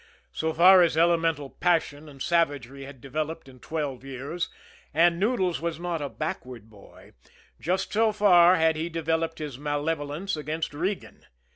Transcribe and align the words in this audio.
So 0.31 0.51
far 0.51 0.81
as 0.81 0.97
elemental 0.97 1.51
passion 1.51 2.09
and 2.09 2.23
savagery 2.23 2.85
had 2.85 3.01
developed 3.01 3.47
in 3.47 3.59
twelve 3.59 4.03
years, 4.03 4.49
and 4.95 5.19
Noodles 5.19 5.61
was 5.61 5.79
not 5.79 6.01
a 6.01 6.09
backward 6.09 6.71
boy, 6.71 7.13
just 7.59 7.93
so 7.93 8.11
far 8.11 8.55
had 8.55 8.75
he 8.75 8.89
developed 8.89 9.37
his 9.37 9.59
malevolence 9.59 10.35
against 10.35 10.73
Regan. 10.73 11.27